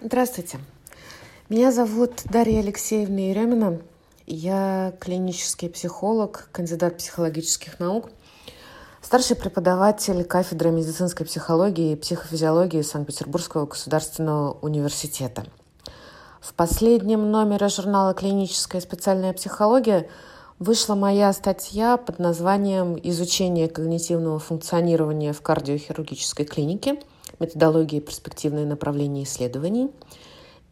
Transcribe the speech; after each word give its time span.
Здравствуйте. 0.00 0.60
Меня 1.48 1.72
зовут 1.72 2.22
Дарья 2.26 2.60
Алексеевна 2.60 3.18
Еремина. 3.18 3.80
Я 4.26 4.94
клинический 5.00 5.68
психолог, 5.68 6.48
кандидат 6.52 6.98
психологических 6.98 7.80
наук, 7.80 8.10
старший 9.02 9.34
преподаватель 9.34 10.22
кафедры 10.22 10.70
медицинской 10.70 11.26
психологии 11.26 11.92
и 11.92 11.96
психофизиологии 11.96 12.82
Санкт-Петербургского 12.82 13.66
государственного 13.66 14.52
университета. 14.62 15.44
В 16.40 16.54
последнем 16.54 17.32
номере 17.32 17.68
журнала 17.68 18.14
«Клиническая 18.14 18.80
специальная 18.80 19.32
психология» 19.32 20.08
вышла 20.60 20.94
моя 20.94 21.32
статья 21.32 21.96
под 21.96 22.20
названием 22.20 22.96
«Изучение 23.02 23.68
когнитивного 23.68 24.38
функционирования 24.38 25.32
в 25.32 25.42
кардиохирургической 25.42 26.44
клинике. 26.44 27.00
Методологии 27.38 27.98
и 27.98 28.00
перспективные 28.00 28.66
направления 28.66 29.24
исследований». 29.24 29.90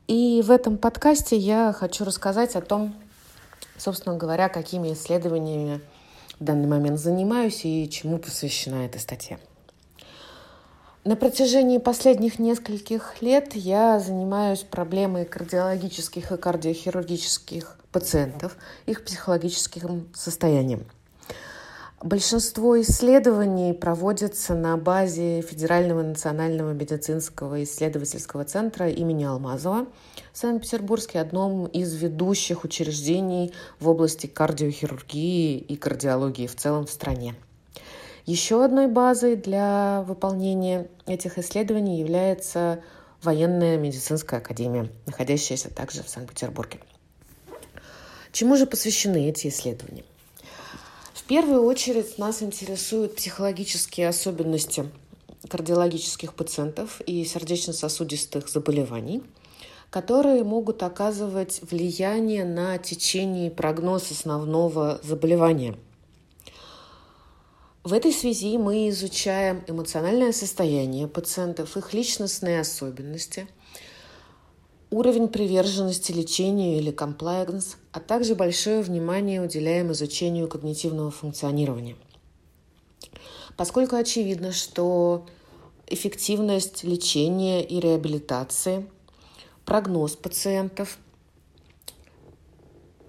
И 0.09 0.40
в 0.46 0.53
этом 0.53 0.79
подкасте 0.79 1.36
я 1.36 1.72
хочу 1.72 2.04
рассказать 2.04 2.54
о 2.54 2.61
том, 2.61 2.94
собственно 3.76 4.17
говоря, 4.17 4.48
какими 4.48 4.93
исследованиями 4.93 5.81
в 6.39 6.45
данный 6.45 6.68
момент 6.68 7.00
занимаюсь 7.00 7.64
и 7.64 7.90
чему 7.90 8.18
посвящена 8.18 8.86
эта 8.86 9.00
статья. 9.00 9.39
На 11.03 11.17
протяжении 11.17 11.79
последних 11.79 12.39
нескольких 12.39 13.20
лет 13.20 13.54
я 13.54 13.98
занимаюсь 13.98 14.64
проблемой 14.64 15.25
кардиологических 15.25 16.32
и 16.32 16.36
кардиохирургических 16.36 17.76
пациентов, 17.90 18.57
их 18.86 19.04
психологическим 19.04 20.09
состоянием. 20.14 20.84
Большинство 22.03 22.79
исследований 22.82 23.73
проводятся 23.73 24.54
на 24.54 24.77
базе 24.77 25.41
Федерального 25.41 26.03
национального 26.03 26.73
медицинского 26.73 27.64
исследовательского 27.64 28.45
центра 28.45 28.91
имени 28.91 29.25
Алмазова 29.25 29.87
в 30.31 30.37
Санкт-Петербурге, 30.37 31.21
одном 31.21 31.64
из 31.64 31.95
ведущих 31.95 32.65
учреждений 32.65 33.55
в 33.81 33.89
области 33.89 34.27
кардиохирургии 34.27 35.57
и 35.57 35.77
кардиологии 35.77 36.47
в 36.47 36.55
целом 36.55 36.85
в 36.85 36.91
стране. 36.91 37.35
Еще 38.27 38.63
одной 38.63 38.89
базой 38.89 39.35
для 39.35 40.05
выполнения 40.07 40.89
этих 41.07 41.39
исследований 41.39 41.98
является 41.98 42.83
военная 43.23 43.79
медицинская 43.79 44.41
академия, 44.41 44.91
находящаяся 45.07 45.70
также 45.70 46.03
в 46.03 46.11
Санкт-Петербурге. 46.11 46.79
Чему 48.33 48.57
же 48.57 48.67
посвящены 48.67 49.31
эти 49.31 49.47
исследования? 49.47 50.05
Первую 51.29 51.65
очередь 51.65 52.19
нас 52.19 52.41
интересуют 52.41 53.17
психологические 53.17 54.09
особенности 54.09 54.89
кардиологических 55.49 56.33
пациентов 56.33 57.01
и 57.01 57.25
сердечно-сосудистых 57.25 58.49
заболеваний, 58.49 59.25
которые 59.91 60.45
могут 60.45 60.85
оказывать 60.85 61.61
влияние 61.69 62.45
на 62.45 62.79
течение 62.79 63.51
прогноз 63.51 64.13
основного 64.13 65.01
заболевания. 65.03 65.77
В 67.83 67.93
этой 67.93 68.13
связи 68.13 68.57
мы 68.57 68.89
изучаем 68.91 69.65
эмоциональное 69.67 70.31
состояние 70.31 71.09
пациентов, 71.09 71.77
их 71.77 71.93
личностные 71.93 72.61
особенности, 72.61 73.49
уровень 74.91 75.29
приверженности 75.29 76.12
лечению 76.12 76.79
или 76.79 76.91
комплайенс, 76.91 77.77
а 77.92 78.01
также 78.01 78.34
большое 78.34 78.83
внимание 78.83 79.42
уделяем 79.42 79.92
изучению 79.92 80.48
когнитивного 80.48 81.11
функционирования. 81.11 81.97
Поскольку 83.57 83.97
очевидно, 83.97 84.53
что 84.53 85.27
эффективность 85.87 86.84
лечения 86.84 87.64
и 87.64 87.81
реабилитации, 87.81 88.89
прогноз 89.64 90.14
пациентов 90.14 90.98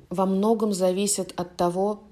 во 0.10 0.26
многом 0.26 0.74
зависит 0.74 1.34
от 1.40 1.56
того, 1.58 2.04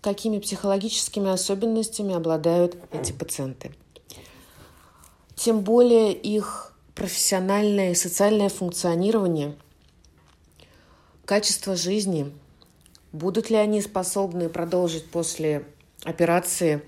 какими 0.00 0.38
психологическими 0.38 1.30
особенностями 1.30 2.14
обладают 2.14 2.76
эти 2.92 3.12
пациенты. 3.12 3.72
Тем 5.36 5.60
более 5.60 6.12
их 6.12 6.69
профессиональное 7.00 7.92
и 7.92 7.94
социальное 7.94 8.50
функционирование, 8.50 9.56
качество 11.24 11.74
жизни, 11.74 12.30
будут 13.10 13.48
ли 13.48 13.56
они 13.56 13.80
способны 13.80 14.50
продолжить 14.50 15.06
после 15.10 15.64
операции 16.04 16.82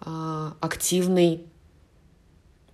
а, 0.00 0.56
активный, 0.60 1.44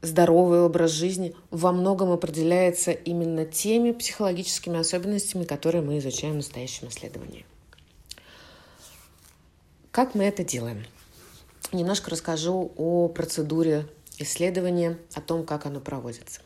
здоровый 0.03 0.61
образ 0.61 0.93
жизни, 0.93 1.35
во 1.51 1.73
многом 1.73 2.13
определяется 2.13 2.93
именно 2.93 3.45
теми 3.45 3.91
психологическими 3.91 4.79
особенностями, 4.79 5.43
которые 5.43 5.83
мы 5.83 5.99
изучаем 5.99 6.35
в 6.35 6.37
настоящем 6.37 6.91
исследовании. 6.91 7.45
Как 9.91 10.15
мы 10.15 10.23
это 10.23 10.45
делаем? 10.45 10.85
Немножко 11.73 12.13
расскажу 12.13 12.71
о 12.77 13.09
процедуре 13.09 13.89
исследования, 14.19 14.97
о 15.15 15.21
том, 15.21 15.45
как 15.45 15.67
оно 15.67 15.81
проводится. 15.81 16.41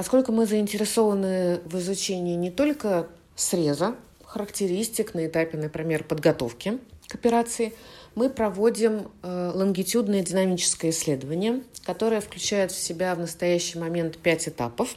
Поскольку 0.00 0.32
мы 0.32 0.46
заинтересованы 0.46 1.60
в 1.66 1.76
изучении 1.76 2.34
не 2.34 2.50
только 2.50 3.08
среза, 3.36 3.96
характеристик 4.24 5.12
на 5.12 5.26
этапе, 5.26 5.58
например, 5.58 6.04
подготовки 6.04 6.78
к 7.06 7.14
операции, 7.16 7.74
мы 8.14 8.30
проводим 8.30 9.10
э, 9.22 9.50
лонгитюдное 9.54 10.22
динамическое 10.22 10.90
исследование, 10.90 11.62
которое 11.84 12.22
включает 12.22 12.72
в 12.72 12.80
себя 12.80 13.14
в 13.14 13.18
настоящий 13.18 13.78
момент 13.78 14.16
пять 14.16 14.48
этапов. 14.48 14.96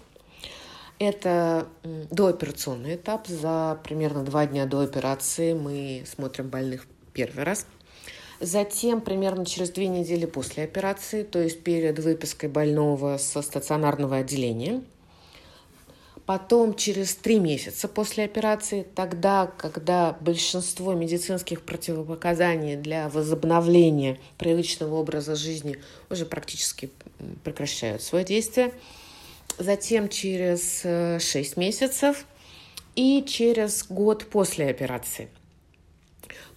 Это 0.99 1.67
дооперационный 2.09 2.95
этап. 2.95 3.27
За 3.27 3.77
примерно 3.83 4.23
два 4.23 4.45
дня 4.45 4.65
до 4.65 4.79
операции 4.79 5.51
мы 5.51 6.05
смотрим 6.05 6.47
больных 6.47 6.87
первый 7.11 7.43
раз. 7.43 7.65
Затем, 8.39 9.01
примерно 9.01 9.45
через 9.45 9.69
две 9.69 9.87
недели 9.87 10.25
после 10.25 10.63
операции, 10.63 11.23
то 11.23 11.39
есть 11.39 11.61
перед 11.61 11.99
выпиской 11.99 12.47
больного 12.47 13.17
со 13.17 13.41
стационарного 13.41 14.17
отделения, 14.17 14.81
Потом 16.25 16.75
через 16.75 17.15
три 17.15 17.37
месяца 17.39 17.89
после 17.89 18.23
операции, 18.23 18.85
тогда, 18.95 19.47
когда 19.57 20.15
большинство 20.21 20.93
медицинских 20.93 21.63
противопоказаний 21.63 22.77
для 22.77 23.09
возобновления 23.09 24.19
привычного 24.37 24.95
образа 24.95 25.35
жизни 25.35 25.77
уже 26.09 26.25
практически 26.25 26.89
прекращают 27.43 28.01
свое 28.01 28.23
действие. 28.23 28.71
Затем 29.57 30.07
через 30.07 30.81
э, 30.85 31.19
шесть 31.19 31.57
месяцев 31.57 32.25
и 32.95 33.23
через 33.27 33.85
год 33.87 34.25
после 34.29 34.69
операции– 34.69 35.27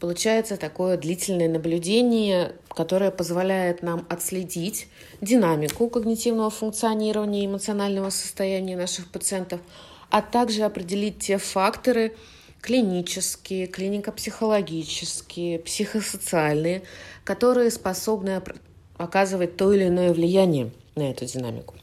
Получается 0.01 0.59
такое 0.59 0.99
длительное 0.99 1.49
наблюдение, 1.49 2.55
которое 2.69 3.11
позволяет 3.11 3.83
нам 3.83 4.07
отследить 4.11 4.89
динамику 5.23 5.89
когнитивного 5.89 6.51
функционирования 6.51 7.45
и 7.45 7.47
эмоционального 7.47 8.11
состояния 8.11 8.77
наших 8.77 9.11
пациентов, 9.11 9.61
а 10.11 10.21
также 10.21 10.65
определить 10.65 11.21
те 11.21 11.39
факторы 11.39 12.15
клинические, 12.61 13.69
клинико-психологические, 13.69 15.61
психосоциальные, 15.61 16.83
которые 17.25 17.71
способны 17.71 18.43
оказывать 18.99 19.57
то 19.57 19.73
или 19.73 19.89
иное 19.89 20.13
влияние 20.13 20.73
на 20.95 21.11
эту 21.11 21.25
динамику. 21.25 21.75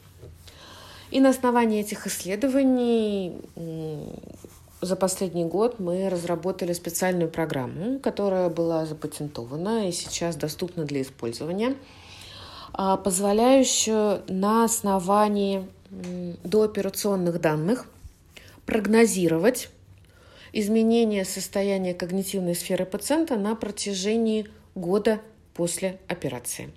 И 1.10 1.20
на 1.20 1.30
основании 1.30 1.80
этих 1.80 2.06
исследований 2.06 3.40
за 4.84 4.96
последний 4.96 5.44
год 5.44 5.78
мы 5.78 6.08
разработали 6.08 6.72
специальную 6.72 7.30
программу, 7.30 7.98
которая 7.98 8.48
была 8.48 8.86
запатентована 8.86 9.88
и 9.88 9.92
сейчас 9.92 10.36
доступна 10.36 10.84
для 10.84 11.02
использования, 11.02 11.76
а, 12.72 12.96
позволяющую 12.96 14.22
на 14.28 14.64
основании 14.64 15.68
дооперационных 16.42 17.40
данных 17.40 17.86
прогнозировать 18.66 19.70
изменение 20.52 21.24
состояния 21.24 21.94
когнитивной 21.94 22.54
сферы 22.54 22.84
пациента 22.86 23.36
на 23.36 23.54
протяжении 23.54 24.48
года 24.74 25.20
после 25.54 26.00
операции. 26.08 26.72